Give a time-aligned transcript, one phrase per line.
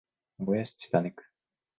[0.39, 1.23] 名古屋市千種区